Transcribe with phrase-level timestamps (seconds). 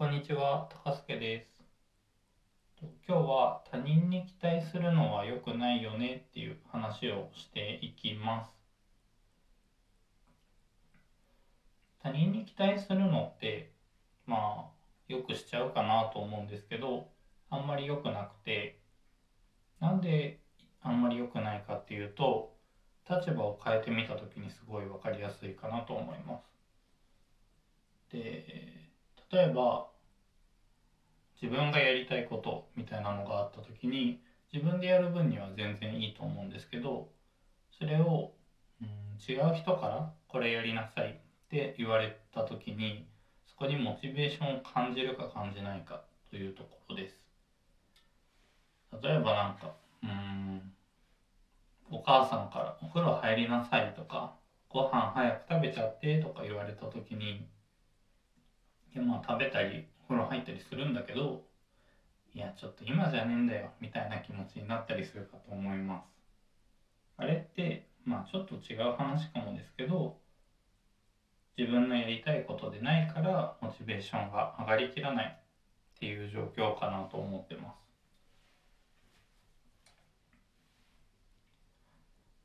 [0.00, 1.62] こんにちは、高助です。
[3.06, 8.50] 今日は他人に期待するのは良くないよねっていう話をしていきます。
[12.02, 13.72] 他人に期待するのって
[14.24, 17.10] まあよくしちゃうかなと思うんですけど
[17.50, 18.78] あんまり良くなくて
[19.80, 20.40] なんで
[20.80, 22.56] あんまり良くないかっていうと
[23.06, 26.50] 立場を変えてみた時にすごい分かりやすいかなと思います。
[28.10, 28.88] で
[29.30, 29.89] 例えば
[31.42, 34.20] 自分がやりたいことみたいなのがあった時に
[34.52, 37.08] 自分でやる分には全然いいと思うんですけど
[37.70, 38.32] それを、
[38.80, 38.88] うん、
[39.28, 41.18] 違う人からこれやりなさいっ
[41.48, 43.06] て言われた時に
[43.46, 47.20] そこにモチベーションを感じるか感じないかというところです。
[49.02, 50.72] 例えばなんかうん
[51.90, 54.34] お母さんから「お風呂入りなさい」とか
[54.70, 57.46] 「ご飯早く食べちゃって」とか言われた時に
[58.94, 61.46] いやまあ食べたりお風呂入ったりするんだけど
[62.34, 66.06] いやちょっと今じゃねえんだよみたいな気持ちになったりするかと思います。
[67.16, 70.18] あれってまあちょっと違う話かもですけど
[71.56, 77.76] 自分のやりたいことでないからモチベーションが上がりきらないっていう状況かなと思ってます。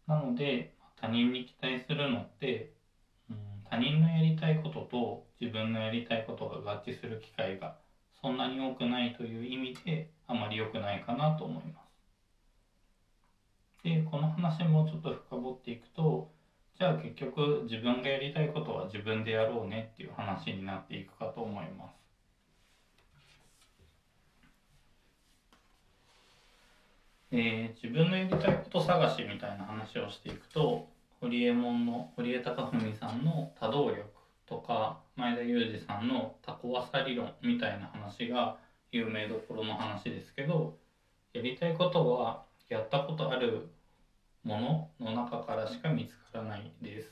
[0.07, 2.74] なので他人に期待するのって
[3.75, 7.75] 他人のやりたいことと自分のやりたいことが合致する機会が
[8.21, 11.85] そんなに多くないという意味であまり良くないかなと思います。
[13.83, 16.31] でこの話もちょっと深掘っていくと
[16.79, 21.95] じゃあ結局自分がやりたいことは自分でやろうねっていう話になっていくかと思います。
[27.33, 30.87] えー、自分のやりたいこと探しみたいな話をしていくと
[31.25, 34.03] 堀江門の堀江貴文さんの多動力
[34.45, 38.57] とか前田裕二さんのタコワサ理論みたいな話が
[38.91, 40.77] 有名どころの話ですけど
[41.33, 43.69] やりたいことはやったことある
[44.43, 47.11] ものの中からしか見つからないです。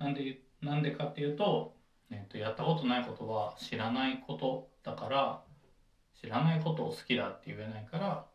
[0.00, 1.76] なんでなんでかっていうと,、
[2.10, 5.42] えー、とやったことないことは知らないことだから
[6.20, 8.26] 知らないことを好きだって言えないから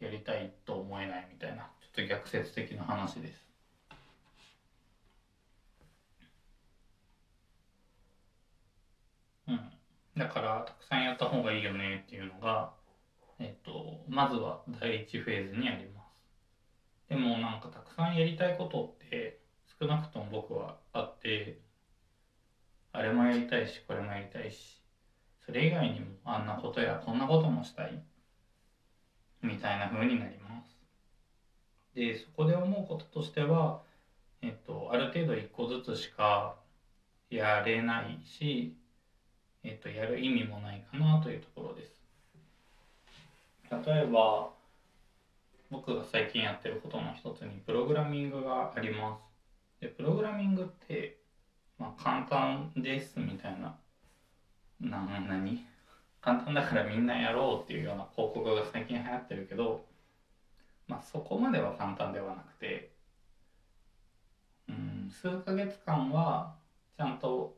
[0.00, 3.52] やりたいと思えないみたいなちょっと逆説的な話です。
[9.48, 9.60] うん、
[10.16, 12.72] だからたくさんやった方がいいよねっていうのが、
[13.38, 17.08] えっと、まずは第一フェーズにあります。
[17.08, 19.38] でもなんかたくさんやりたいことって
[19.78, 21.60] 少なくとも僕はあって
[22.92, 24.80] あれもやりたいしこれもやりたいし
[25.44, 28.02] それ以外にもあんなことやこんなこともしたい
[29.42, 30.78] みたいな風になります。
[31.94, 33.82] でそこで思うこととしては
[34.40, 36.56] えっとある程度一個ずつしか
[37.28, 38.74] やれないし
[39.64, 42.02] えーと、やる意味もないかなというところです。
[43.86, 44.50] 例えば
[45.70, 49.80] 僕が最近やってることの一つにプログラミングがあります。
[49.80, 51.16] でプログラミングって、
[51.78, 53.74] まあ、簡単ですみたいな
[54.80, 55.64] な何？
[56.20, 59.82] 簡単だからみんなやろうっていうような広告が最近流行ってるけど、
[60.86, 62.90] まあ、そこまでは簡単ではなくて
[64.68, 66.54] うん数ヶ月間は
[66.96, 67.54] ちゃんと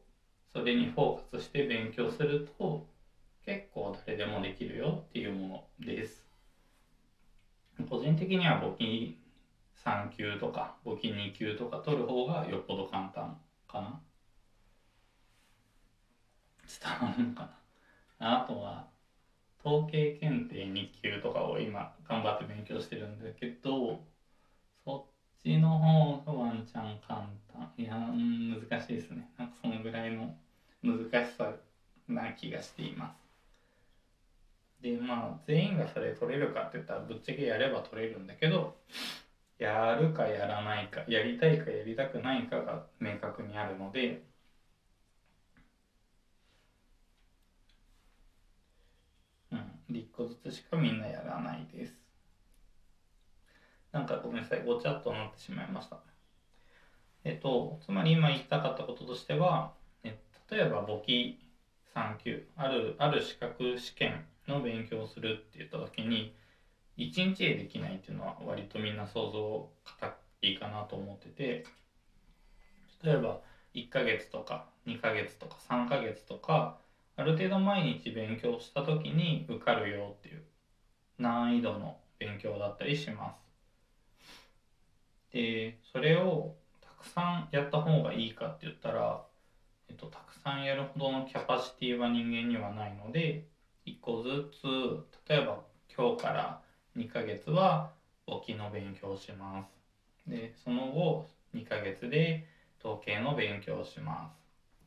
[0.55, 2.87] それにフォーカスして勉強すると
[3.45, 5.49] 結構誰でもできるよっていうも
[5.81, 6.25] のです。
[7.91, 9.19] 個人的には簿記
[9.75, 14.01] 3級とか簿記2級とか取る方がよっぽど簡単かな。
[16.67, 17.51] 伝わるのか
[18.21, 18.43] な。
[18.43, 18.87] あとは
[19.65, 23.99] 統計検定2級とかを今頑張って勉強してるんだけど
[24.85, 27.73] そっちの方がワンチャン簡単。
[27.77, 29.31] いや難しいですね。
[29.37, 30.35] なんかそのぐらいの
[30.85, 31.53] 難しさ
[32.09, 33.25] な気がしています。
[34.81, 38.77] でまあ全員がそれ取れるかって言ったらぶっちゃけやれば取れるんだけど
[39.59, 44.23] やるかやらないかやりたいかやりたくないかが明確にあるので
[49.51, 51.95] うん1個ずつしかみんなやらないです。
[53.93, 55.99] なんかごめんなさいごちゃっとなってしまいました。
[57.25, 59.73] えっとつまり今言いたかったこととしては
[60.55, 61.37] 例えば簿記
[61.93, 66.33] 3級あるある資格試験の勉強をするって言った時に
[66.97, 71.65] 1日でできないっていうのは割とみんな想像硬いかなと思ってて
[73.03, 73.41] 例えば
[73.75, 76.79] 1ヶ月とか2ヶ月とか3ヶ月とか
[77.17, 80.43] ある程度毎日勉強した時に受かるよっていう
[81.19, 83.45] 難易度の勉強だったりします。
[85.33, 89.23] でそれをたくさんやった方がいいかって言ったら
[89.89, 93.45] えっと、たくさんやるほどのキャパシティは人間にはないので
[93.85, 94.65] 1個ずつ
[95.29, 95.63] 例えば
[95.97, 96.61] 今日から
[96.97, 97.91] 2ヶ月は
[98.27, 99.71] 簿記の勉強をします。
[100.27, 102.47] でその後2ヶ月で
[102.83, 104.31] 統計の勉強をしま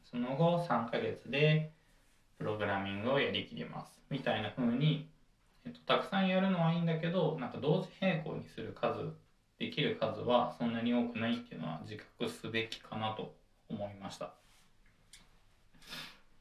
[0.03, 0.09] す。
[0.11, 1.71] その後3ヶ月で
[2.37, 3.99] プログラミングをやりきります。
[4.09, 5.07] みたいな風に、
[5.65, 9.13] えっと、たくさんやるのはいいんだけどなんか同時並行にする数
[9.59, 13.33] できる数はそんなに多くないっていうのは自覚すべきかなと
[13.69, 14.33] 思いました。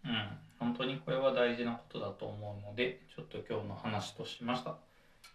[0.07, 4.77] うん本当にこれは大事なことだと思うのでちょっと今日の話としました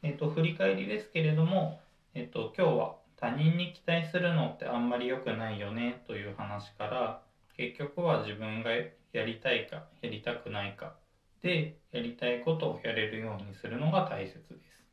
[0.01, 1.79] えっと振り返りですけれども
[2.15, 7.21] えっと今日は他人に期待するのってあんまり良くないよねという話から
[7.55, 10.95] 結局は自分がやりたいかやりたくないか
[11.43, 14.83] でやりたいことをやれるようにするのが大切です。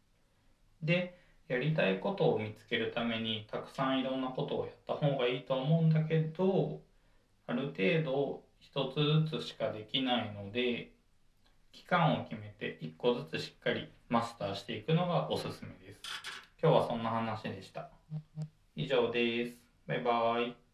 [0.83, 6.81] でやりたいことを見つけるためにたくさんいろんなことをやった方がいいと思うんだけど
[7.47, 10.93] ある程度一つずつしかできないので
[11.73, 16.01] 期間を決めて1個ずつしっかりマスターしていくのがおすすめです。
[16.61, 17.91] 今日はそんな話でした。
[18.75, 19.63] 以上です。
[19.87, 20.68] バイバイ。